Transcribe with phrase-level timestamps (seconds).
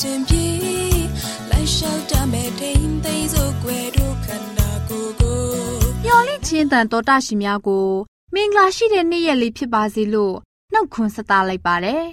[0.00, 0.46] ရှင်ပြေ
[1.50, 5.38] လိုက်လျှောက်တမဲ့ထိန်သိမ်းစို့ွယ်တို့ခန္ဓာကိုယ်ကို
[6.04, 7.88] မျော်လင့်ခြင်းတန်တော်တရှင်များကို
[8.34, 10.36] မင်္ဂလာရှိတဲ့နေ့ရက်လေးဖြစ်ပါစေလို့
[10.72, 12.04] နှုတ်ခွန်းဆက်သလိုက်ပါတယ်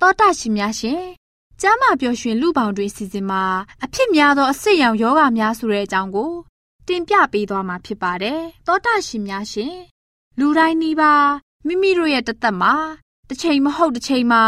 [0.00, 1.02] တောတရှင်များရှင်
[1.60, 3.44] ကျမ်းမာပျော်ရွှင်လူပေါင်းတွင်စီစဉ်မှာ
[3.84, 6.32] အဖြစ်များသောအဆစ်ရောင်ယောဂများဆိုတဲ့အကြောင်းကို
[6.88, 9.76] တင်ပြပေးသွားမှာဖြစ်ပါတယ်။သောတာရှင်များရှင်
[10.38, 11.28] လူတိုင်းနီးပါး
[11.66, 12.74] မိမိတို့ရဲ့တသက်မှာ
[13.28, 14.44] တစ်ချိန်မဟုတ်တစ်ချိန်မှာ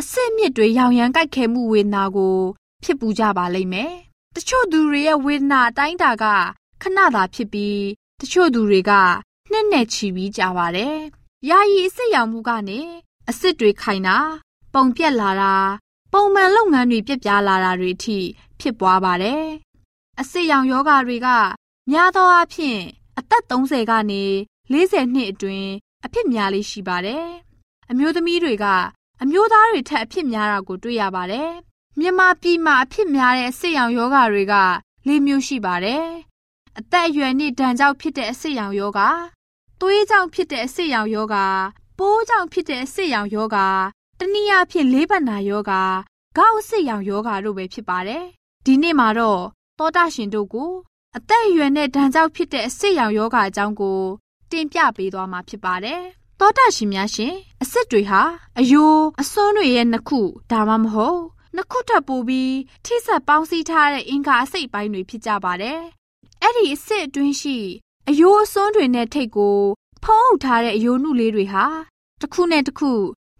[0.00, 2.38] အဆစ်မြစ်တွေရောင်ရမ်းကြိုက်ခဲမှုဝေဒနာကို
[2.82, 3.92] ဖြစ်ပူကြပါလိမ့်မယ်။
[4.36, 6.24] တချို့သူတွေရဲ့ဝေဒနာအတိုင်းတာက
[6.82, 7.82] ခဏသာဖြစ်ပြီး
[8.20, 8.92] တချို့သူတွေက
[9.50, 10.96] နှစ်နဲ့ချီပြီးကြပါတယ်။
[11.48, 12.80] ယာယီအဆစ်ရောင်မှုကနေ
[13.28, 14.18] အဆစ်တွေခိုင်တာ
[14.74, 15.54] ပုံပြက်လာတာ
[16.12, 18.18] ပုံမှန်လုပ်ငန်းတွေပြက်ပြားလာတာတွေအထိ
[18.60, 19.44] ဖြစ်ပွားပါတယ်။
[20.20, 21.28] အစစ်ရောင်ယောဂတွေက
[21.90, 22.80] များသောအားဖြင့်
[23.18, 24.24] အသက်30ကနေ
[24.72, 25.70] 40နှစ်အတွင်း
[26.04, 27.26] အဖြစ်များလေးရှိပါတယ်။
[27.90, 28.66] အမျိုးသမီးတွေက
[29.24, 31.50] အမျိုးသားတွေထက်အဖြစ်များတာကိုတွေ့ရပါတယ်။
[31.98, 34.54] မြန်မာပြည်မှာအဖြစ်များတဲ့အစစ်ရောင်ယောဂတွေက
[35.08, 36.04] ၄မျိုးရှိပါတယ်။
[36.78, 39.00] အသက်အရွယ်နဲ့ဒဏ်ကြောင့်ဖြစ်တဲ့အစစ်ရောင်ယောဂ၊
[39.80, 41.36] သွေးကြောင့်ဖြစ်တဲ့အစစ်ရောင်ယောဂ၊
[41.98, 43.58] ပိုးကြောင့်ဖြစ်တဲ့အစစ်ရောင်ယောဂ
[44.18, 45.82] တနည်းအားဖြင့်လေးပတ်နာယောဂါ
[46.36, 48.24] ခေါက်စစ်ရောင်ယောဂါတို့ပဲဖြစ်ပါတယ်။
[48.66, 49.42] ဒီနေ့မှာတော့
[49.78, 50.70] သောတာရှင်တို့ကို
[51.16, 54.00] အသက်အရွယ်နဲ့ဒဏ်ကြောင့်ဖြစ်တဲ့အစစ်ရောင်ယောဂါအကြောင်းကို
[54.50, 56.02] တင်ပြပေးသွားမှာဖြစ်ပါတယ်။
[56.44, 58.22] သောတာရှင်များရှင်အစစ်တွေဟာ
[58.58, 60.20] အယိုးအစွန်းတွေရဲ့နှစ်ခု
[60.50, 61.20] ဒါမှမဟုတ်
[61.54, 62.54] နှစ်ခုထပ်ပိုပြီး
[62.84, 65.80] ထိဆက်ပေါင်းစည်းထားတဲ့အင်္ဂါအစိတ်ပိုင်းတွေဖြစ်ကြပါတယ်။
[66.42, 67.58] အဲ့ဒီအစစ်အတွင်းရှိ
[68.08, 69.58] အယိုးအစွန်းတွေနဲ့ထိတ်ကို
[70.04, 71.66] ဖုံးအုပ်ထားတဲ့အယိုးနုလေးတွေဟာ
[72.20, 72.92] တစ်ခုနဲ့တစ်ခု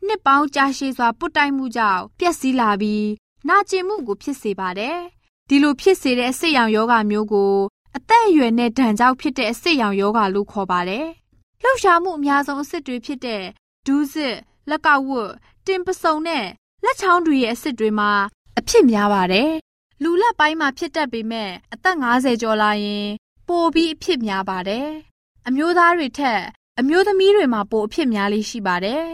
[0.07, 3.07] နှစ်ပေါင်းကြာရှည်စွာပုတ်တိုက်မှုကြောင့်ပျက်စီးလာပြီး
[3.49, 4.99] နာကျင်မှုကိုဖြစ်စေပါတယ်။
[5.49, 7.55] ဒီလိုဖြစ်စေတဲ့အစစ်ရောင်ယောဂမျိုးကို
[7.97, 11.09] အသက်အရွယ်နဲ့ဒဏ်ကြောင့်ဖြစ်တဲ့အစစ်ရောင်ယောဂလို့ခေါ်ပါတယ်။
[11.63, 13.45] လှုပ်ရှားမှုအများဆုံးအစစ်တွေဖြစ်တဲ့
[13.87, 14.35] ဒူးစစ်၊
[14.71, 15.31] လက်ကောက်ဝတ်၊
[15.67, 16.47] တင်ပစုံနဲ့
[16.85, 18.11] လက်ချောင်းတွေရဲ့အစစ်တွေမှာ
[18.59, 19.51] အဖြစ်များပါတယ်။
[20.03, 23.09] လူလက်ပိုင်းမှာဖြစ်တတ်ပေမဲ့အသက်50ကျော်လာရင်
[23.49, 24.89] ပိုပြီးအဖြစ်များပါတယ်။
[25.47, 26.43] အမျိုးသားတွေထက်
[26.79, 29.05] အမျိုးသမီးတွေမှာပိုအဖြစ်များလေးရှိပါတယ်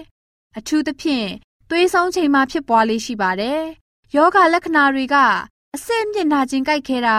[0.58, 1.28] အထူးသဖြင့်
[1.69, 3.60] သွေးဆုံးချိန်မှာဖြစ်ပွားလေးရှိပါတယ်။
[4.16, 5.16] ယောဂလက္ခဏာတွေက
[5.75, 7.19] အဆစ်မျက်နှာချင်းကြိုက်ခဲတာ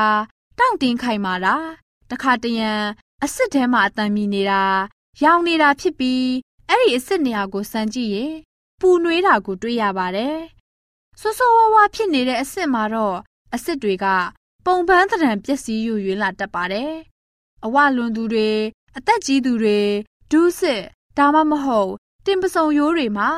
[0.59, 1.56] တောင့်တင်းခိုင်မာတာ
[2.12, 2.71] တခါတရံ
[3.24, 4.63] အဆစ်ထဲမှာအတန်မြည်နေတာ
[5.24, 6.25] ရောင်နေတာဖြစ်ပြီး
[6.69, 8.33] အဲ့ဒီအဆစ်နေရာကိုစမ်းကြည့်ရင်
[8.80, 10.38] ပူနွေးတာကိုတွေ့ရပါတယ်။
[11.19, 13.18] ဆိုးဆိုးဝါးဝါဖြစ်နေတဲ့အဆစ်မှာတော့
[13.56, 14.06] အဆစ်တွေက
[14.66, 16.92] ပုံပန်းသဏ္ဍာန်ပျက်စီးယူရွေးလာတတ်ပါတယ်။
[17.66, 18.50] အဝလွန်သူတွေ
[18.98, 19.80] အသက်ကြီးသူတွေ
[20.31, 20.81] ဒူးစစ်
[21.18, 21.92] ဒါမှမဟုတ်
[22.25, 23.30] တင်ပစုံရိုးတွေမှာ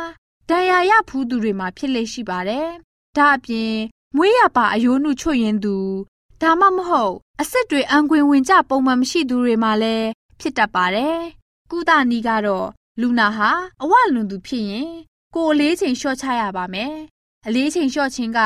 [0.49, 2.67] ဒဏ်ရာရဖူးသူတွေမှာဖြစ်လေရှိပါတယ်။
[3.17, 3.73] ဒါအပြင်
[4.15, 5.75] မွေးရပါအယိုးနုချွတ်ရင်သူ
[6.41, 10.07] ဒါမှမဟုတ်အဆက်တွေအံခွင်ဝင်ကြပုံမှန်မရှိသူတွေမှာလည်း
[10.39, 11.21] ဖြစ်တတ်ပါတယ်။
[11.71, 12.67] ကုသနီကတော့
[13.01, 13.49] လူနာဟာ
[13.81, 14.91] အဝလွန်သူဖြစ်ရင်
[15.35, 16.93] ကိုအလေးချိန်လျှော့ချရပါမယ်။
[17.47, 18.39] အလေးချိန်လျှော့ခြင်းက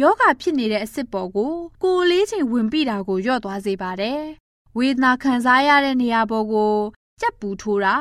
[0.00, 1.52] ယောဂဖြစ်နေတဲ့အစ်စ်ပေါ်ကို
[1.82, 4.20] ကိုအလေးချိန်ဝင်ပြီးတာကိုလျော့သွားစေပါတယ်။
[4.76, 6.74] ဝေဒနာခံစားရတဲ့နေရာပေါ်ကို
[7.20, 7.96] ကြက်ပူထိုးတာ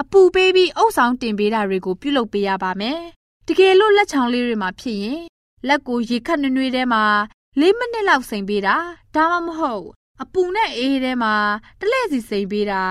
[0.00, 3.00] အပူပေးပြီးအုပ်ဆောင်တင်ပေးတာတွေကိုပြုလုပ်ပေးရပါမယ်။
[3.46, 5.20] တကယ်လို့လက်ချောင်းလေးတွေမှာဖြစ်ရင်
[5.68, 7.04] လက်ကိုရေခတ်နွေ့နွေ့ထဲမှာ
[7.60, 8.76] ၄မိနစ်လောက်စိမ်ပေးတာ
[9.14, 9.84] ဒါမှမဟုတ်
[10.22, 11.34] အပူနဲ့အေးထဲမှာ
[11.80, 12.84] တလဲစီစိမ်ပေးတာ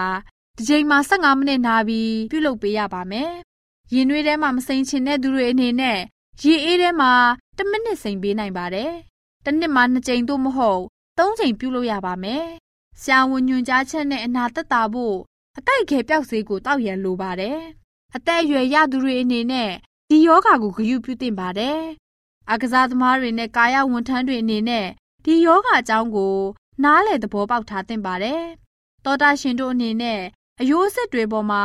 [0.61, 3.31] တတစ်ချိန်မှာ15မိနစ်နာပြီးပြုလုပ်ပေးရပါမယ်။
[3.93, 5.99] ရင်နွေးထဲမှာမစိန်ချင်တဲ့သူတွေအနေနဲ့
[6.41, 7.11] ရေအေးထဲမှာ
[7.57, 8.91] 1မိနစ်စိန်ပေးနိုင်ပါတယ်။
[9.45, 10.81] တစ်နှစ်မှာ2ကြိမ်သို့မဟုတ်
[11.17, 12.45] 3ကြိမ်ပြုလုပ်ရပါမယ်။
[13.01, 15.17] ဆရာဝန်ညွှန်ကြားချက်နဲ့အနာသက်သာဖို့
[15.57, 17.59] အကိုက်ခဲပျောက်စေးကိုတောက်ရန်လိုပါတယ်။
[18.15, 19.71] အသက်အရွယ်ရသူတွေအနေနဲ့
[20.09, 21.79] ဒီယောဂါကိုဂရုပြုသင့်ပါတယ်။
[22.51, 24.87] အကစားသမားတွေနဲ့ကာယဝန်ထမ်းတွေအနေနဲ့
[25.25, 26.35] ဒီယောဂအကြောင်းကို
[26.83, 28.41] နားလည်သဘောပေါက်ထားသင့်ပါတယ်။
[29.05, 30.21] သောတာရှင်တို့အနေနဲ့
[30.59, 31.63] အယိုးစစ်တွေပေါ်မှာ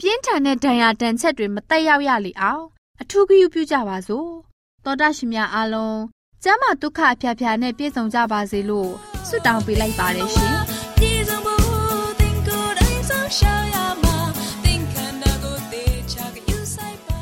[0.00, 2.64] ပြင်းထန်တဲ့ဒဏ်ရာဒဏ်ချက်တွေမတက်ရောက်ရလေအောင်
[3.00, 4.30] အထူးဂရုပြုကြပါစို့။
[4.84, 6.00] သောတာရှင်များအားလုံး
[6.42, 8.90] ကျမ်းမာဒုက္ခအဖျားဖျားနဲ့ပြည့်စုံကြပါစေလို့
[9.28, 10.56] ဆုတောင်းပေးလိုက်ပါတယ်ရှင်။
[10.98, 14.16] ပြည်စုံဖို့သင်ကိုယ်တိုင်ဆောင်ရှောက်ရမှာ
[14.64, 17.20] သင်ခန္ဓာကိုယ်သေးချာယူဆိုင်ပါ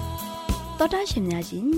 [0.79, 1.69] တော်တာရှင်များရှင်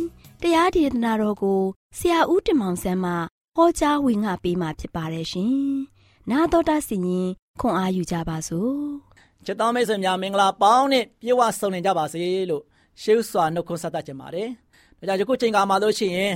[0.42, 1.60] တရားဒေသနာတော်ကို
[1.98, 3.12] ဆရာဦးတင်မောင်ဆန်းမှ
[3.56, 5.56] ဟောကြားဝင်ငါပေးมาဖြစ်ပါတယ်ရှင်။
[6.30, 7.28] နာတော်တာစီရင်
[7.60, 8.74] ခွန်အားယူကြပါစို့။
[9.46, 12.62] ချစ်တော်မိတ်ဆွေများမင်္ဂလာပေါင်းနဲ့ပြေဝဆုံနေကြပါစေလို့
[13.02, 14.48] ရှေးဥစွာနှုတ်ခွန်းဆက်တတ်ကြပါတယ်။
[14.98, 16.34] ဒါကြောင့်ယခုချိန်ကမှလို့ရှိရင်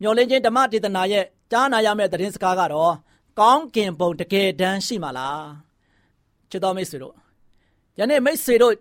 [0.00, 2.94] မျော်လင့်ခြင်းဓမ္မဒေသနာရဲ့ကြားနာရမယ့်သတင်းစကားကတော့
[3.40, 5.40] ကောင်းကင်ဘုံတကယ်တမ်းရှိမှလား။
[6.50, 7.14] ချစ်တော်မိတ်ဆွေတို့
[7.98, 8.74] ယနေ့မိတ်ဆွေတို့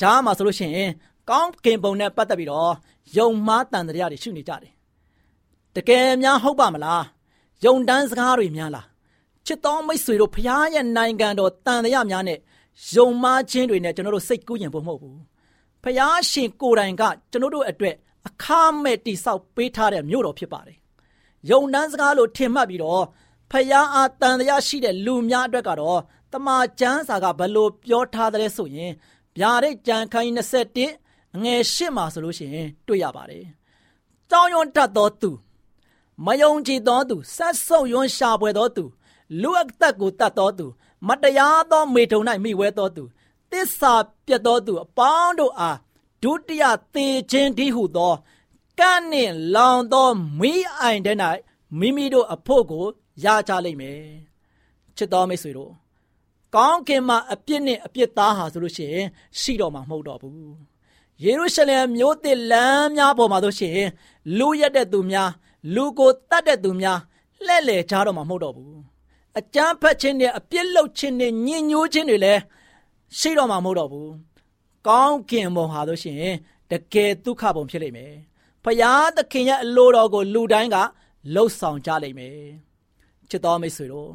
[0.00, 0.90] ကြားမှာဆိုလို့ရှိရင်
[1.30, 2.72] ကောင်းကင်ဘုံနဲ့ပတ်သက်ပြီးတော့
[3.16, 4.72] ယုံမှားတန်တရားတွေရှိနေကြတယ်။
[5.76, 7.02] တကယ်များဟုတ်ပါမလား။
[7.64, 8.86] ယုံတန်းစကားတွေများလား။
[9.46, 12.38] ချစ်တော်မိတ်ဆွေတို့ဖရားရဲ့နိုင်ငံတော်တန်တရားများနဲ့
[12.94, 15.18] ယုံမှားခြင်းတွေနဲ့ကျွန်တော်တို့စိတ်ကူးရင်ဖို့မဟုတ်ဘူး
[15.82, 17.94] ဖယားရှင်ကိုယ်တိုင်ကကျွန်တော်တို့အတွက်
[18.28, 18.44] အခ
[18.82, 20.76] မဲ့တိဆောက်ပေးထားတဲ့မြို့တော်ဖြစ်ပါတယ်
[21.50, 23.02] ယုံနှန်းစကားလို့ထင်မှတ်ပြီးတော့
[23.50, 26.00] ဖယားအားတန်တရားရှိတဲ့လူများအတွက်ကတော့
[26.32, 28.92] တမန်ကျမ်းစာကဘလို့ပြောထားတဲ့ဆိုရင်
[29.38, 33.44] ဗျာဒိတ်ကြံခိုင်း21အငယ်၈မှာဆိုလို့ရှိရင်တွေ့ရပါတယ်
[34.30, 35.30] တောင်းယွန်းတတ်သောသူ
[36.26, 38.84] မယုံကြည်သောသူဆက်ဆုပ်ယွန်းရှာပွေသောသူ
[39.42, 40.66] လူအသက်ကိုတတ်သောသူ
[41.08, 43.04] မတရားသောမေထုံ၌မိဝဲသောသူ
[43.52, 43.92] တစ္ဆာ
[44.26, 45.78] ပြတ်သောသူအပေါင်းတို့အား
[46.22, 46.64] ဒုတိယ
[46.94, 48.14] သေခြင်းတည်းဟုသော
[48.78, 50.08] ကန့်နှင့်လောင်သော
[50.40, 51.16] မိအိုင်တဲ့၌
[51.78, 52.84] မိမိတို့အဖို့ကို
[53.24, 54.00] ရကြလိမ့်မယ်
[54.96, 55.72] ချစ်တော်မိတ်ဆွေတို့
[56.54, 59.06] ကောင်းကင်မှာအပြစ်နဲ့အပြစ်သားဟာဆိုလို့ရှိရင်
[59.40, 60.54] ရှိတော့မှာမဟုတ်တော့ဘူး
[61.22, 63.78] ယေရုရှလင်မြို့သစ်လမ်းများပေါ်မှာဆိုရှင်
[64.38, 65.30] လူရက်တဲ့သူများ
[65.74, 66.98] လူကိုတတ်တဲ့သူများ
[67.46, 68.91] လှဲ့လေကြတော့မှာမဟုတ်တော့ဘူး
[69.38, 72.40] အကြမ်းဖက်ခြင်းနဲ့အပြစ်လုပ်ခြင်းနဲ့ညှဉ်းညိုးခြင်းတွေလည်း
[73.18, 74.12] ရှိတော့မှာမဟုတ်တော့ဘူး
[74.86, 76.36] ကောင်းကင်ဘုံဟာလို့ရှိရင်
[76.70, 78.14] တကယ်ဒုက္ခဘုံဖြစ်လိမ့်မယ်
[78.64, 80.76] ဖယားသခင်ရဲ့အလိုတော်ကိုလူတိုင်းက
[81.34, 82.38] လှုပ်ဆောင်ကြလိမ့်မယ်
[83.30, 84.10] ချစ်တော်မိတ်ဆွေတို့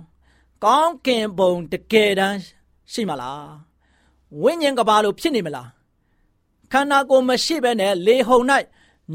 [0.63, 2.37] ကောင်းကင်ဘုံတကယ်တမ်း
[2.91, 3.47] ရှိမလား
[4.41, 5.69] ဝိညာဉ်ကဘာလို့ဖြစ်နေမလား
[6.71, 8.45] ခန္ဓာကိုယ်မရှိဘဲနဲ့လေဟုန်၌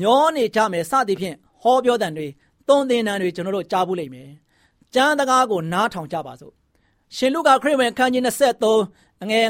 [0.01, 2.29] မျောနေကြမယ်စသည်ဖြင့်ဟောပြောတဲ့တွေ
[2.69, 4.31] သုံးသင်တန်တွေကျွန်တော်တို့ကြားဘူးလိမ့်မယ်
[4.95, 6.53] ကျမ်းတကားကိုနားထောင်ကြပါစို့
[7.17, 8.23] ရှင်လုကာခရစ်ဝင်ခန်းကြီး
[8.73, 9.47] 23အငယ်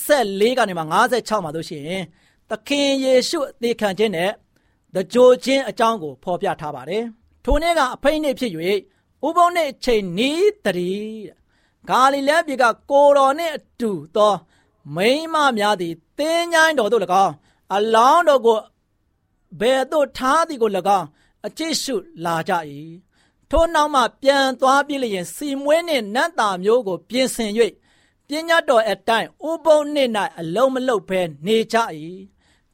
[0.00, 0.82] 54ကနေမှ
[1.12, 2.04] 56မှာတို့ရှိရင်
[2.50, 4.30] သခင်ယေရှုအသေးခံခြင်းနဲ့
[4.94, 7.04] တကြိုခြင်းအကြောင်းကိုဖော်ပြထားပါတယ်
[7.44, 8.52] ထိုနေ့ကအဖိနှိဖြစ်၍
[9.26, 11.24] ဥပုံနှင့်အချိန်နီးတည်း
[11.88, 14.34] ဂါလိလဲပြည်ကကိုတော်နှင့်အတူသော
[14.96, 17.34] မိန်းမများသည်တင်းញိုင်းတော်တို့၎င်း
[17.74, 18.58] အလောင်းတော်ကို
[19.60, 21.06] ဘယ်သို့ထားသည်ကို၎င်း
[21.46, 21.94] အကျိရှု
[22.24, 22.52] လာကြ၏
[23.50, 27.50] ထိုနောက်မှပြန်သွားပြည့်လျင်စီမွေးနှင့်နတ်သားမျိုးကို ပြင်ဆင်၍
[28.26, 31.76] ပညာတော်အတိုင်းဥပုံနှင့်၌အလုံးမလုံးဘဲနေကြ၏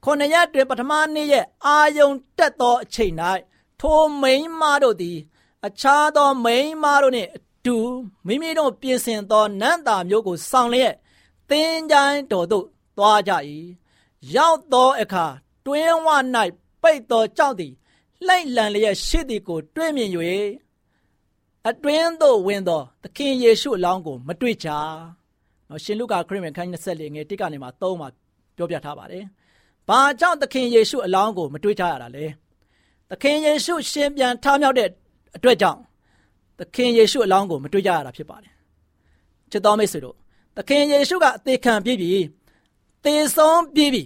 [0.05, 3.15] ခொနရက်တွင်ပထမနေ့ရဲ့အာယုံတက်သောအချိန်၌
[3.81, 5.19] ထိုမိန်းမတို့သည်
[5.67, 7.77] အခြားသောမိန်းမတို့နှင့်အတူ
[8.27, 10.95] မိမိတို့ပြင်ဆင်သောနတ်သားမျိုးကိုဆောင်လျက်
[11.51, 12.67] သင်္ချိုင်းတော်သို့
[12.97, 13.33] သွားကြ၏
[14.35, 15.27] ရောက်သောအခါ
[15.67, 16.09] တွင်းဝ၌
[16.83, 17.73] ပိတ်သောကြောက်သည်
[18.27, 20.11] လှိမ့်လန်လျက်ရှိသည်ကို တွေ့မြင်၍
[21.69, 24.69] အတွင်းသို့ဝင်သောသခင်ယေရှုအလောင်းကိုမတွေ့ကြ။
[25.69, 28.09] နော်ရှင်လုကာခရစ်ဝင်ခန်း24ငယ်1ကနေမှ3မှာ
[28.57, 29.25] ပြောပြထားပါတယ်။
[29.89, 32.25] ဘာကြောင့်သခင်ယေရှုအလောင်းကိုမတွေ့ကြရတာလဲ။
[33.11, 34.89] သခင်ယေရှုရှင်ပြန်ထမြောက်တဲ့
[35.37, 35.81] အတွက်ကြောင့်
[36.59, 38.53] သခင်ယေရှုအလောင်းကိုမတွေ့ကြရတာဖြစ်ပါတယ်။
[39.51, 40.17] ချစ်တော်မိတ်ဆွေတို့
[40.57, 42.13] သခင်ယေရှုကအသေးခံပြီးပြီ။
[43.05, 44.03] သေဆုံးပြီးပြီ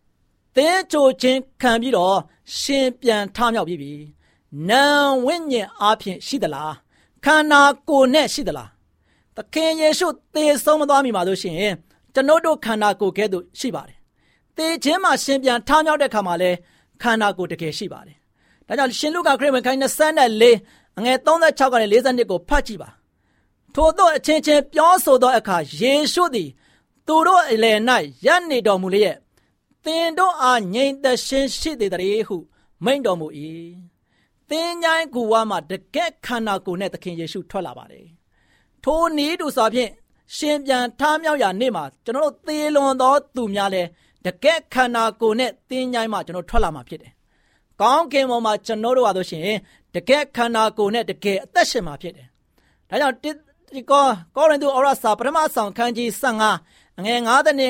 [0.56, 2.16] ။သင်ကြိုခြင်းခံပြီးတော့
[2.60, 3.92] ရှင်ပြန်ထမြောက်ပြီးပြီ။
[4.68, 4.84] နံ
[5.26, 6.83] ဝိညာဉ်အားဖြင့်ရှိသလား
[7.24, 8.70] ခန္ဓာကိုယ်နဲ့ရှိသလား
[9.36, 11.74] သခင်ယေရှုသေဆုံးမသွားမီမှာလို့ရှိရင်
[12.14, 13.98] ကျွန်ုပ်တို့ခန္ဓာကိုယ်ကဲ့သို့ရှိပါတယ်
[14.56, 16.50] သေခြင်းမှာရှင်ပြန်ထမြောက်တဲ့ခါမှာလဲ
[17.02, 18.16] ခန္ဓာကိုယ်တကယ်ရှိပါတယ်
[18.66, 19.80] ဒါကြောင့်ရှင်လုကာခရစ်ဝင်ခိုင်း
[20.42, 22.90] 24အငယ်36ကနေ42ကိုဖတ်ကြည့်ပါ
[23.74, 26.48] ထို့သောအချင်းချင်းပြောဆိုသောအခါယေရှုသည်
[27.06, 27.78] သူတို့အလယ်၌
[28.26, 29.16] ရပ်နေတော်မူလျက်
[29.84, 32.36] သင်တို့အားငြိမ်သက်ခြင်းရှိသေးတယ်ဟု
[32.84, 33.26] မိန့်တော်မူ၏
[34.50, 38.06] သင်ញိုင်းကူဝါမှာတကက်ခန္ဓာကိုယ်နဲ့သခင်ယေရှုထွက်လာပါတယ်
[38.84, 39.90] ထိုနည်းတူစွာဖြင့်
[40.36, 43.82] ရှင်ပြန်ထားမြောက်ရာနေ့မှာကျွန်တော်တို့သေလွန်သောသူများလဲ
[44.26, 47.12] တကယ်ခန္ဓာကိုယ်နဲ့တင်းញိုင်းမှကျွန်တော်ထွက်လာမှာဖြစ်တယ်။
[47.80, 49.42] ကောင်းကင်ဘုံမှာကျွန်တော်တို့ဟာဆိုရှင်
[49.94, 52.26] တကယ်ခန္ဓာကိုယ်နဲ့တကယ်အသက်ရှင်မှာဖြစ်တယ်။
[52.88, 53.16] ဒါကြောင့်
[53.74, 54.04] ဒီကော
[54.36, 57.64] ကောရိန္သုဩရစာပထမဆောင်ခန်းကြီး15ငွေ9တဲ့9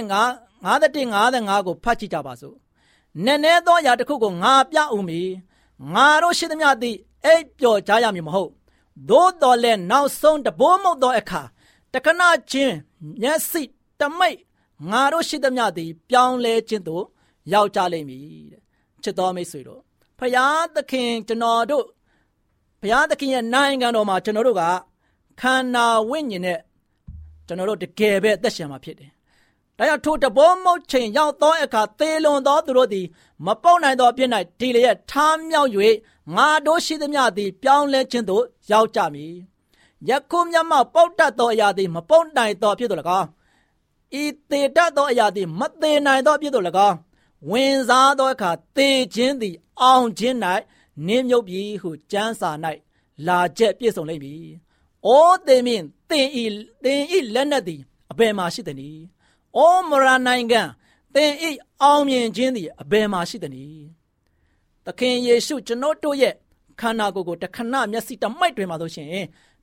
[0.64, 0.90] 9တဲ့
[1.28, 2.56] 55ကိုဖတ်ကြည့်ကြပါစို့။
[3.24, 5.30] နည်းနည်းသောအရာတစ်ခုကိုငါပြဦးမည်။
[5.92, 8.50] ငါတို့ရှိသမျှသည်အိပ်ပျော်ကြရမည်မဟုတ်။
[9.08, 11.42] သို့တော်လည်းနောက်ဆုံးတဘိုးမုတ်သောအခါ
[11.92, 12.76] တခဏချင်း
[13.22, 13.62] မျက်စိ
[14.00, 14.38] တမိတ်
[14.90, 17.04] ငါတို့ရှိသမျှသည် ပြောင်းလဲခြင်းသို့
[17.52, 18.22] ရောက်ကြလိမ့်မည်
[18.52, 18.62] တဲ့
[19.02, 19.80] ချစ်တော်မိတ်ဆွေတို့
[20.18, 21.84] ဖယားသခင်ကျွန်တော်တို့
[22.80, 24.62] ဘုရားသခင်ရဲ့နိုင်ငံတော်မှာကျွန်တော်တို့က
[25.40, 26.58] ခန္ဓာဝိညာဉ်နဲ့
[27.46, 29.10] ကျွန်တော်တို့တကယ်ပဲအသက်ရှင်မှာဖြစ်တယ်။
[29.78, 33.06] ဒါကြောင့်ထိုတဘောမုတ်ချိန်ရောက်သောအခါသေလွန်သောသူတို့သည်
[33.46, 35.70] မပေါက်နိုင်သောအဖြစ်၌ဒီလျက်ထားမြောက်၍
[36.36, 39.34] ငါတို့ရှိသမျှသည် ပြောင်းလဲခြင်းသို့ရောက်ကြမည်။
[40.08, 43.28] ယခုမြတ်မပေါက်တတ်သောအရာသည် မပေါက်နိုင်သောအဖြစ်သို့၎င်း
[44.22, 46.96] ဤသေတတ်သောအရာသည်မသေးနိုင်သောအဖြစ်သို့၎င်း
[47.50, 50.36] ဝင်စားသောအခါသေခြင်းသည် အောင်ခြင်း၌
[51.06, 52.50] နင်းမြုပ်ပြီဟုကျမ်းစာ၌
[53.26, 54.44] လာချက်ပြည့်စုံလိမ့်မည်။
[55.06, 56.44] အိုးသေမင်းသင်ဤ
[56.84, 59.00] သင်ဤလက်နက်သည်အဘယ်မှာရှိသနည်း။
[59.56, 60.62] အိုးမရနိုင်ငံ
[61.14, 61.50] သင်ဤ
[61.82, 63.84] အောင်မြင်ခြင်းသည်အဘယ်မှာရှိသနည်း။
[64.86, 66.34] သခင်ယေရှုကျွန်တော်တို့ရဲ့
[66.80, 69.08] ခန္ဓာကိုယ်ကိုတခဏမျက်စိတမိုက်တွင်မှာဆိုရှင်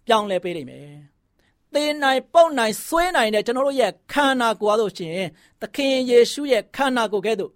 [0.05, 0.89] ပြောင်းလဲပေးလိမ့်မယ်။
[1.73, 5.17] သေနိုင်ပုတ်နိုင်ဆွဲနိုင်တဲ့ကျွန်တော်တို့ရဲ့ခန္ဓာကိုယ်အားဆိုရှင်
[5.61, 7.51] သခင်ယေရှုရဲ့ခန္ဓာကိုယ်ကဲ့သို့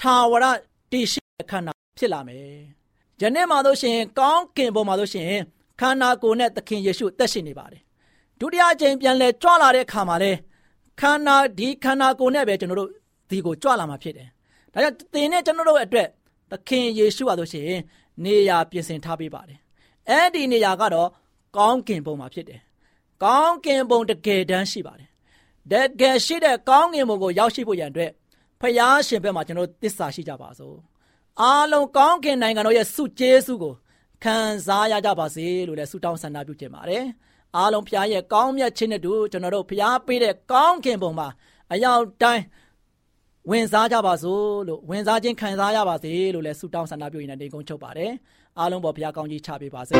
[0.00, 0.44] ထာဝရ
[0.92, 2.58] တည်ရှိတဲ့ခန္ဓာဖြစ်လာမယ်။
[3.22, 5.30] ယနေ့မှာဆိုရှင်ကောင်းကင်ဘုံမှာဆိုရှင်
[5.80, 7.82] ခန္ဓာကိုယ်နဲ့သခင်ယေရှုသက်ရှင်နေပါတယ်။
[8.40, 10.32] ဒုတိယအကြိမ်ပြန်လဲကြွလာတဲ့အခါမှာလဲ
[11.00, 12.90] ခန္ဓာဒီခန္ဓာကိုယ်နဲ့ပဲကျွန်တော်တို့
[13.30, 14.28] ဒီကိုကြွလာမှာဖြစ်တယ်။
[14.72, 16.08] ဒါကြောင့်သင်နဲ့ကျွန်တော်တို့အတွက်
[16.50, 17.66] သခင်ယေရှုဟာဆိုရှင်
[18.24, 19.58] နေရာပြင်ဆင်ထားပေးပါတယ်။
[20.10, 21.08] အဲ့ဒီနေရာကတော့
[21.56, 22.60] ကောင်းကင်ဘုံမှာဖြစ်တယ်။
[23.24, 25.08] ကောင်းကင်ဘုံတကယ်တမ်းရှိပါတယ်။
[25.72, 28.10] တကယ်ရှိတဲ့ကောင်းကင်ဘုံကိုရောက်ရှိဖို့ရန်အတွက်
[28.60, 30.76] ဖယားရှင်ဘက်မှာကျွန်တော်သစ္စာရှိကြပါစို့
[31.40, 33.74] အားလုံးကောင်းကင်နိုင်ငံတော်ရဲ့စုကျေးစုကို
[34.24, 37.04] ခံစားရကြပါစေလို့လည်းဆုတောင်းဆန္ဒပြုချင်ပါတယ်
[37.56, 41.28] အားလုံးဖယားရဲ့ကောင်းမြတ်ခြင်းနဲ့တူကျွန်တော်တို့ဖယားပေးတဲ့ကောင်းကင်ဘုံမှာ
[41.72, 42.44] အရောက်တိုင်း
[43.50, 48.12] ဝင်စားကြပါစို့လို့ဝင်စားခြင်းခံစားရပါစေလို့လည်းဆုတောင်းဆန္ဒပြုရင်းနဲ့နေကုန်းချုပ်ပါတယ်
[48.58, 49.94] အားလုံးပေါ်ဖယားကောင်းကြီးချပေးပါစေ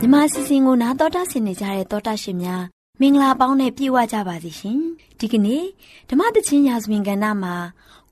[0.00, 4.80] မြမစီစဉ်ကိုနာတော်တာဆင်နေကြတဲ့တောတာရှင်များ မင်္ဂလာပေါင်းနဲ့ပြည့်ဝကြပါစေရှင်
[5.20, 5.64] ဒီကနေ့
[6.10, 7.54] ဓမ္မတချင်းရာဇဝင်ကဏ္ဍမှာ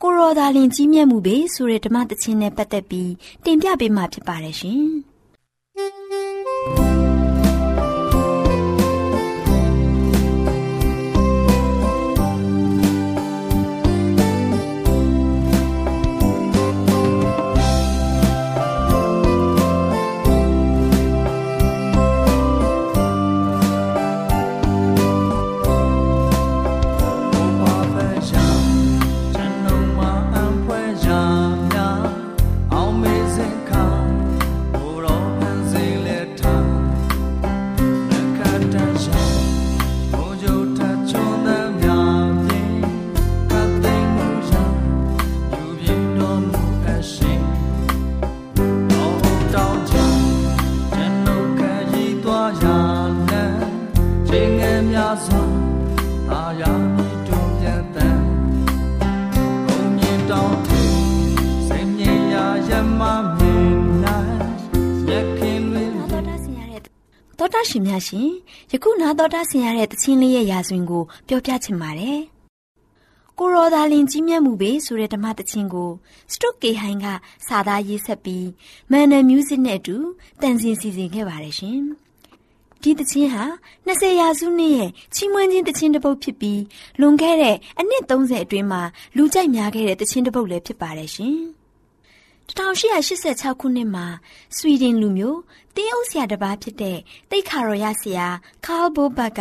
[0.02, 3.12] ကိုရောသာလင်ကြီးမြတ်မှုပဲဆိုတဲ့ဓမ္မတချင်းနဲ့ပတ်သက်ပြီး
[3.44, 4.82] တင်ပြပေးမှာဖြစ်ပါတယ်ရှင်
[67.94, 68.30] များရှင်
[68.72, 72.18] ယခုနာတော်တာဆင်ရတဲ့တခြင်းလေးရဲ့ရာဇဝင်ကိုပြောပြချင်ပါတယ်။
[73.38, 75.90] ကိုရောဒါလင်ကြီးမြတ်မှုပဲဆိုတဲ့ဓမ္မတခြင်းကို
[76.32, 77.06] စတုတ်ကေဟိုင်းက
[77.46, 78.48] စာသားရေးဆက်ပြီး
[78.90, 79.96] မန်နယ်မြူးစစ်နဲ့အတူ
[80.40, 81.78] တန်ဆင်စီစဉ်ခဲ့ပါတယ်ရှင်။
[82.82, 83.44] ဒီတခြင်းဟာ
[83.86, 86.60] 20ရာစုနှစ်ရဲ့ချီးမွမ်းခြင်းတခြင်းတစ်ပုဒ်ဖြစ်ပြီး
[87.00, 88.82] လွန်ခဲ့တဲ့အနှစ်30အတွင်းမှာ
[89.16, 91.38] လူကြိုက်များခဲ့တဲ့တခြင်းတစ်ပုဒ်လည်းဖြစ်ပါတယ်ရှင်။
[92.48, 94.06] 1886ခုနှစ်မှာ
[94.56, 95.40] ဆွီဒင်လူမျိုး
[95.74, 96.98] တင်းအုပ်ဆရာတစ်ပါးဖြစ်တဲ့
[97.30, 98.26] တိတ်ခါရော်ရဆရာ
[98.66, 99.40] ကားဘိုဘတ်က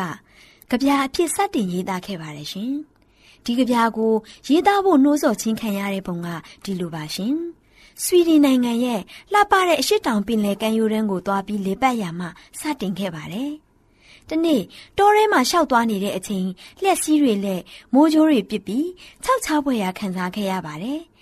[0.69, 2.73] ကြပြာအဖြစ်စတင်ရေးသားခဲ့ပါတယ်ရှင်။
[3.45, 4.13] ဒီကြပြာကို
[4.47, 6.27] ရေးသားဖို့နှိုးဆော်ချင်းခံရတဲ့ပုံက
[6.63, 7.35] ဒီလိုပါရှင်။
[8.03, 9.01] ဆွီဒင်နိုင်ငံရဲ့
[9.33, 12.27] လှပတဲ့အရှိတောင်ပင်လယ်ကမ်းရိုးတန်းကိုသွားပြီးလေပတ်ရမှ
[12.59, 13.51] စတင်ခဲ့ပါတယ်။
[14.29, 14.61] တနေ့
[14.97, 16.47] တောထဲမှာရှောက်သွားနေတဲ့အချိန်
[16.81, 17.61] လျှက်စီးတွေလက်
[17.93, 18.87] မိုးကြိုးတွေပစ်ပြီး
[19.23, 20.99] ခြောက်ချားပွဲရာခံစားခဲ့ရပါတယ်။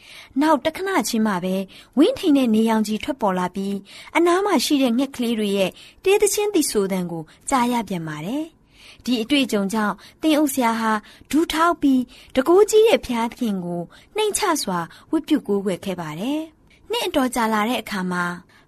[0.42, 1.56] နောက်တခဏချင်းမှပဲ
[1.98, 3.76] ဝင်းထိန်တဲ့နေရောင်ကြီးထွက်ပေါ်လာပြီး
[4.18, 5.72] အနားမှာရှိတဲ့ငှက်ကလေးတွေရဲ့
[6.04, 8.46] တေးသချင်းသီဆိုတန်ကိုကြားရပြန်ပါတယ်။
[9.06, 10.92] ဒီအတွေ့အကြုံကြောင့်တင်အုပ်ဆရာဟာ
[11.32, 12.02] ဒူးထောက်ပြီး
[12.36, 13.82] တကိုးကြီးရဲ့ဖျားသခင်ကို
[14.16, 14.80] နှိမ်ချစွာ
[15.12, 16.40] ဝတ်ပြုကိုးကွယ်ခဲ့ပါတယ်။
[16.92, 18.24] နှစ်အတော်ကြာလာတဲ့အခါမှာ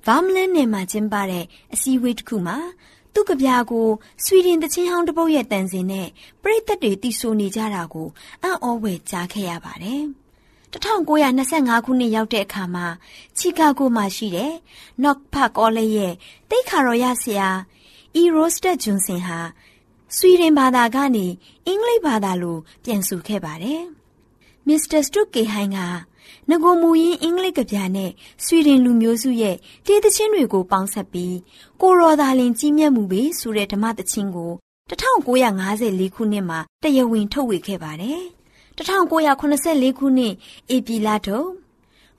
[0.06, 2.58] ဗာမလန်နယ်မှာကျင်းပတဲ့အစည်းအဝေးတစ်ခုမှာ
[3.14, 3.88] သူ့ကဗျာကို
[4.24, 6.08] ဆွီဒင်တချင်းဟောင်းတစ်ပုတ်ရဲ့တန်စင်နဲ့
[6.42, 8.08] ပရိသတ်တွေတီးဆိုနေကြတာကို
[8.44, 10.04] အံ့ဩဝယ်ကြားခဲ့ရပါတယ်။
[10.74, 12.88] 1925ခုနှစ်ရောက်တဲ့အခါမှာ
[13.38, 14.54] ချီကာဂိုမှာရှိတဲ့
[15.02, 16.14] Knox Park College ရဲ့
[16.50, 17.50] တိတ်ခါတော်ရဆရာ
[18.22, 18.24] E.
[18.36, 19.40] Rosted Johnson ဟာ
[20.16, 21.28] ဆွီဒင်ဘာသာကနေ
[21.66, 23.82] အင်္ဂလိပ်ဘာသာလိုပြန်ဆိုခဲ့ပါတယ်။
[24.68, 25.00] Mr.
[25.08, 25.80] Stuck ကေဟိုင်းက
[26.50, 28.12] ငကိုမူရင်းအင်္ဂလိပ်ကဗျာနဲ့
[28.46, 31.36] ဆွီဒင်လူမျိုးစုရဲ့တေးသချင်းတွေကိုပေါင်းစပ်ပြီး
[31.82, 34.52] ကိုရော်သာလင်ကြီးမြတ်မှုပဲဆိုတဲ့ဓမ္မသချင်းကို
[34.90, 38.24] 1954ခုနှစ်မှာတရားဝင်ထုတ်ဝေခဲ့ပါတယ်။
[38.78, 40.34] 1984ခုနှစ်
[40.76, 41.50] ဧပြီလထုတ်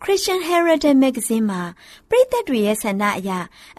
[0.02, 1.62] Christian Heritage Magazine မှာ
[2.08, 3.30] ပြည်သက်တွေရဲ့ဆန္ဒအရ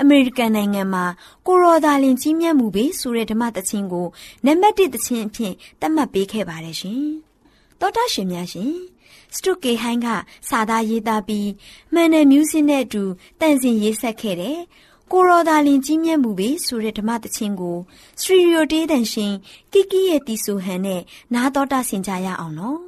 [0.01, 1.05] အမေရိကန်နိုင်ငံမှာ
[1.47, 4.07] ကိုရော်ဒါလင်ကြီးမြတ်မှုပဲဆိုတဲ့ဓမ္မသချင်းကို
[4.45, 7.03] နံပါတ်1သချင်းအဖြစ်သတ်မှတ်ပေးခဲ့ပါတယ်ရှင်။
[7.79, 8.73] သောတာရှင်များရှင်
[9.35, 10.07] စတုကေဟိုင်းက
[10.49, 11.49] စာသားရေးသားပြီး
[11.93, 13.03] မှန်တဲ့မြူးစင်းနဲ့အတူ
[13.39, 14.57] တန်စင်ရေးဆက်ခဲ့တဲ့
[15.11, 17.77] ကိုရော်ဒါလင်ကြီးမြတ်မှုပဲဆိုတဲ့ဓမ္မသချင်းကို
[18.19, 19.33] စထရီယိုတေးတန်ရှင်
[19.71, 21.01] ကီကီရဲ့တီဆိုဟန်နဲ့
[21.33, 22.79] နားတော်တာဆင်ကြရအောင်နော်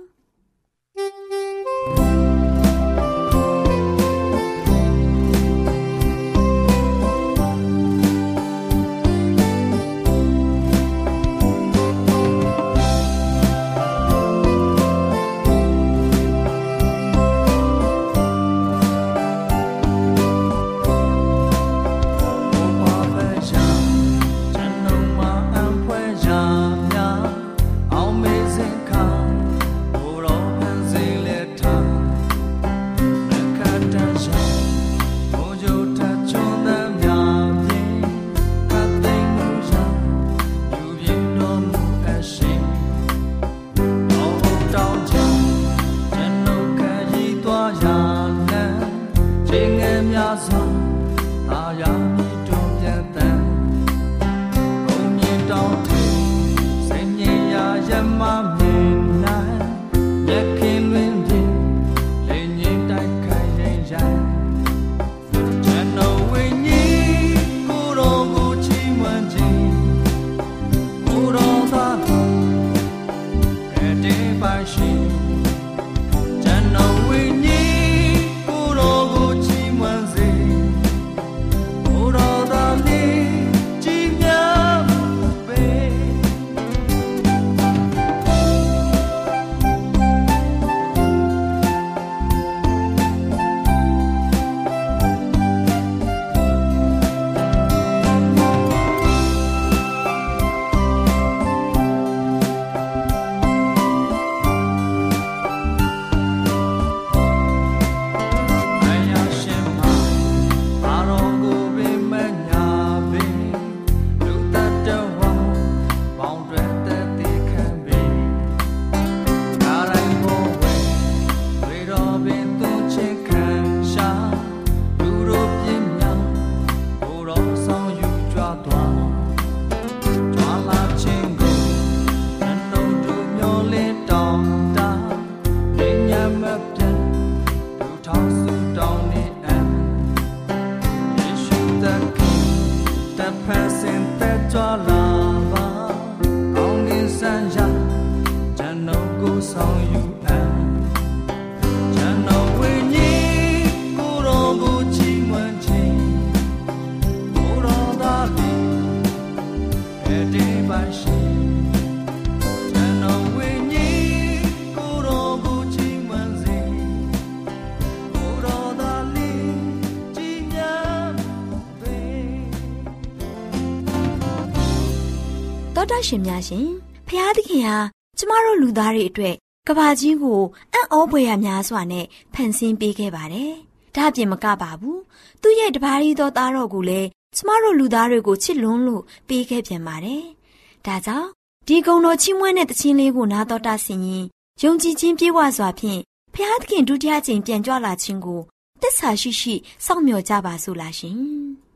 [176.08, 176.67] ရှင်များရှင်
[177.08, 177.78] ဖျားသခင်ဟာ
[178.17, 179.36] ကျမတို့လူသားတွေအတွက်
[179.67, 180.41] ကဘာကြီးကို
[180.74, 183.54] အံ့ဩဖွယ်ရများစွာနဲ့ဖန်ဆင်းပေးခဲ့ပါတယ်။
[183.96, 185.00] ဒါ့အပြင်မကပါဘူး။
[185.41, 190.24] သူ့ရဲ့တပါးရီသောသားတော်ကိုလည်းကျမတို့လူသားတွေကိုချစ်လွန်းလို့ပေးခဲ့ပြန်ပါတယ်။
[190.86, 191.30] ဒါကြောင့်
[191.67, 194.26] ဒီကုံတော်ချီးမွမ်းတဲ့တခြင်းလေးကိုနာတော်တာဆင်ရင်
[194.63, 196.02] ယုံကြည်ခြင်းပြေဝစွာဖြင့်
[196.34, 198.41] ဖျားသခင်ဒုတိယကြိမ်ပြန်ကြွလာခြင်းကို
[198.82, 199.54] တစ္ဆာရှိရှိ
[199.86, 201.20] စောင့်မျှော်ကြပါစို့လားရှင်။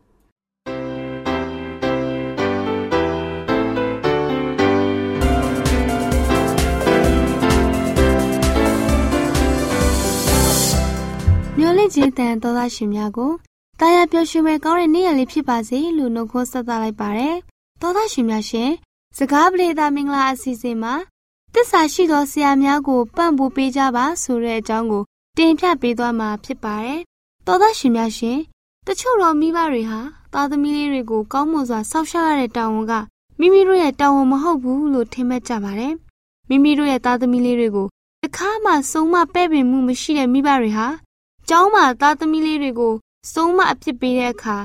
[11.81, 13.31] လင့်ခြင်းတန်သောသားရှင်များကို
[13.79, 17.35] တာယာပျော်ရွှင်မဲ့ကောင်းတဲ့နေ့ရက်လေးဖြစ်ပါစေလို့နှုတ်ခွန်းဆက်သလိုက်ပါတယ်။
[17.81, 18.69] သောသားရှင်များရှင်
[19.17, 20.93] စကားပရိသတ်မင်္ဂလာအစီအစဉ်မှာ
[21.53, 25.03] တစ္ဆာရှိသောဆရာများကိုပံ့ပိုးပေးကြပါဆိုတဲ့အကြောင်းကို
[25.37, 26.99] တင်ပြပေးသွားမှာဖြစ်ပါတယ်။
[27.45, 28.37] သောသားရှင်များရှင်
[28.87, 29.99] တချို့တော့မိဘတွေဟာ
[30.33, 32.93] သားသမီးလေးတွေကိုကောင်းမွန်စွာစောင့်ရှောက်ရတဲ့တာဝန်က
[33.39, 35.93] မိမိတို့ရဲ့တာဝန်မဟုတ်ဘူးလို့ထင်မှတ်ကြပါတယ်။
[36.49, 37.87] မိမိတို့ရဲ့သားသမီးလေးတွေကို
[38.23, 40.87] တခါမှစုံမပဲ့ပင်မှုမရှိတဲ့မိဘတွေဟာ
[41.53, 42.93] ကျောင်းမှာသားသမီးလေးတွေကို
[43.33, 44.57] စုံမအဖြစ်ပေးတဲ့အခါ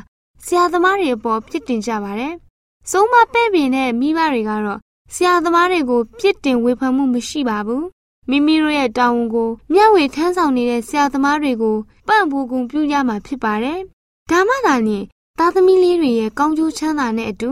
[0.44, 2.34] ဆရာသမားတွေအပေါ်ပြစ်တင်ကြပါတယ်။
[2.90, 4.80] စုံမပဲ့ပင်တဲ့မိဘတွေကတော့
[5.14, 7.84] ဆရာသမားတွေကိုပြစ်တင်ဝေဖန်မှုမရှိပါဘူး။
[8.30, 11.76] မိမိတို့ရဲ့တာဝန်ကိုမျှဝေထမ်းဆောင်နေတဲ့ဆရာသမားတွေကို
[12.08, 13.78] ပံ့ပိုးကူပြုကြမှာဖြစ်ပါတယ်။
[14.30, 15.04] ဒါမှသာလျှင်
[15.38, 17.50] သားသမီးလေးတွေရဲ့ကောင်းကျိုးချမ်းသာနဲ့အတူ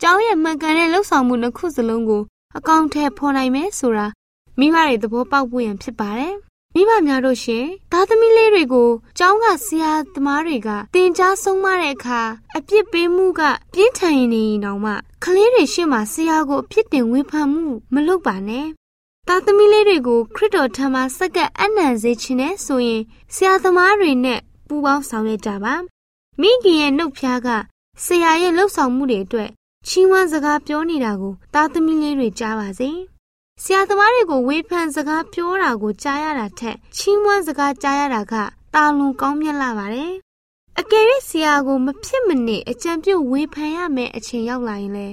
[0.00, 2.22] ကျောင်းရဲ့မှန်ကန်တဲ့လှုပ်ဆောင်မှုနှစ်ခုစလုံးကို
[2.56, 4.06] အကောင့်ထဲဖော်နိုင်မယ်ဆိုတာ
[4.58, 6.36] မိဘတွေသဘောပေါက်ဖို့ရန်ဖြစ်ပါတယ်။
[6.74, 12.20] မိဘများတို့ရှင်သားသမီးလေးတွေကိုကျောင်းကဆရာသမားတွေကတင် जा ဆုံးမတဲ့အခါ
[12.56, 13.42] အပြစ်ပေးမှုက
[13.74, 14.92] ပြင်းထန်ရင်နေရင်တောင်မှ
[15.24, 18.66] ကလေးတွေရှေ့မှာဆရာကိုအပြစ်တင်ဝေဖန်မှုမလုပ်ပါနဲ့။
[19.28, 23.02] သားသမီးလေးတွေကိုခရစ်တော်ထံမှာစက္ကပ်အနံစေခြင်းနဲ့ဆိုရင်
[23.34, 25.74] ဆရာသမားတွေနဲ့ပူးပေါင်းဆောင်ရွက်ကြပါ။
[26.40, 27.48] မိခင်ရဲ့နှုတ်ဖျားက
[28.04, 29.50] ဆရာရဲ့လှုပ်ဆောင်မှုတွေအတွက်
[29.86, 32.90] ချီးမွမ်းစကားပြောနေတာကိုသားသမီးလေးတွေကြားပါစေ။
[33.64, 38.34] ဆရာသမားတွေကိုဝေဖန်စကားပြောတာကိုကြားရတာထက်ချီးမွမ်းစကားကြားရတာက
[38.74, 40.12] တာလွန်ကောင်းမြတ်လာပါတယ်။
[40.80, 45.08] အကယ်၍ဆရာကိုမဖြစ်မနေအကြံပြုဝေဖန်ရမယ့်အချိန်ရောက်လာရင်လေ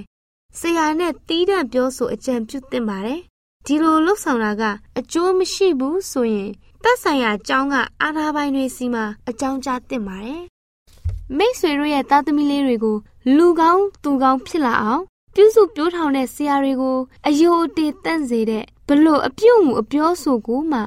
[0.58, 3.20] ဆရာနဲ့တီးတန့်ပြောဆိုအကြံပြုသင့်ပါတယ်။
[3.66, 4.62] ဒီလိုလှုပ်ဆောင်တာက
[4.98, 6.50] အကျိုးမရှိဘူးဆိုရင်
[6.82, 10.42] သက်ဆိုင်ရာအကြောင်းကအာဏာပိုင်တွေစီမှာအကြောင်းကြားသင့်ပါတယ်။
[11.36, 12.96] မိတ်ဆွေတို့ရဲ့သားသမီးလေးတွေကို
[13.36, 15.02] လူကောင်းသူကောင်းဖြစ်လာအောင်
[15.40, 16.98] ပြုစုပြောထောင်တဲ့ဆရာတွေကို
[17.28, 20.80] အယိုအတေတန့်စေတဲ့ဘလို့အပြုတ်မှုအပြောဆိုကိုမှ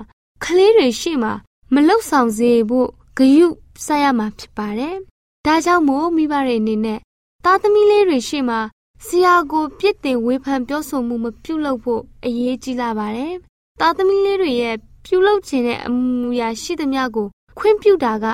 [0.44, 1.34] ကလေးတွေရှေ့မှာ
[1.74, 3.48] မလုဆောင်စေဖို့ဂယု
[3.86, 4.96] ဆက်ရမှာဖြစ်ပါတယ်။
[5.46, 7.00] ဒါကြောင့်မို့မိဘတွေအနေနဲ့
[7.46, 8.60] သားသမီးလေးတွေရှေ့မှာ
[9.06, 13.34] ဆရာကိုပြစ်တင်ဝေဖန်ပြောဆိုမှုမပြုလုပ်ဖို့အရေးကြီးလာပါတယ်။
[13.80, 18.26] သားသမီးလေးတွေရဲ့ပြုလုပ်ခြင်းတဲ့အမူအရာရှိသမျှကိုခွင့်ပြုတာက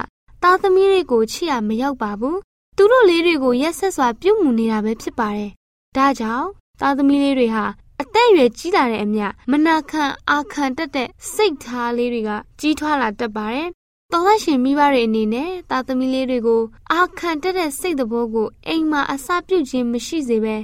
[0.43, 2.37] သားသမီးတွေကိုချစ်ရမရောက်ပါဘူး။
[2.77, 5.51] သူတို့လေးတွေကိုရက်ဆက်စွာပြုမှုနေတာပဲဖြစ်ပါတယ်။
[5.97, 6.47] ဒါကြောင့်
[6.79, 7.65] သားသမီးလေးတွေဟာ
[8.01, 12.29] အသက်အရွယ်ကြီးလာတဲ့အမျှမနာခံအာခံတတ်တဲ့စိတ်ထားလေးတွေက
[12.59, 13.67] ကြီးထွားလာတတ်ပါတယ်။
[14.11, 20.57] တော်သားရှင်မိဘတွေအနေနဲ့သားသမီးလေးတွေကိုအာခံတတ်တဲ့စိတ်သဘောကိုအိမ်မှာအစာပြုတ်ခြင်းမရှိစေဘဲ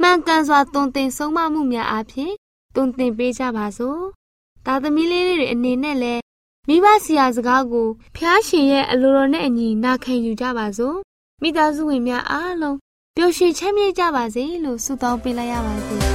[0.00, 2.32] မှန်ကန်စွာသွန်သင်ဆုံးမမှုများအပြင်
[2.74, 4.00] သွန်သင်ပေးကြပါစို့။
[4.66, 6.22] သားသမီးလေးတွေအနေနဲ့လည်း
[6.68, 10.96] မိဘဆရာစကားကိုဖျားရှင်ရဲ့အလိုတော်နဲ့အညီနာခံယူကြပါစို့။
[11.42, 12.76] မိသားစုဝင်များအားလုံး
[13.20, 16.07] ပျော်ရွှင်ချမ်းမြေ့ကြပါစေလို့ဆုတောင်းပေးလိုက်ရပါစေ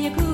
[0.00, 0.29] you could.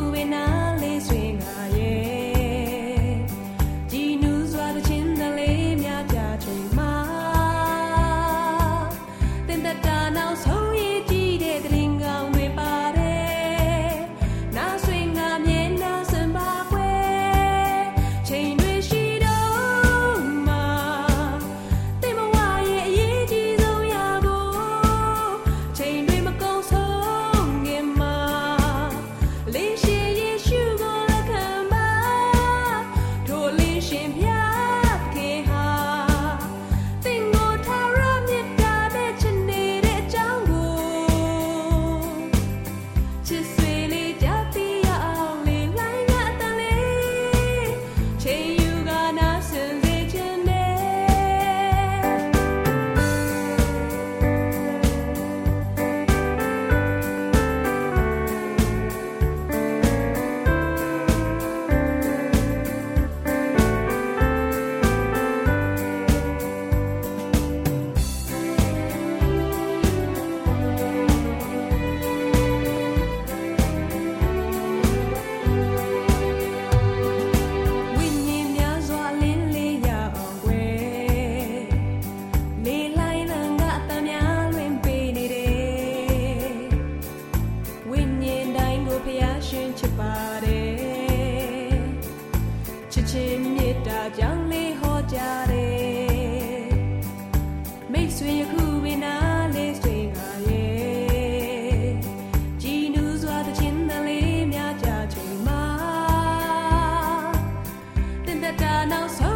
[108.46, 109.35] I town so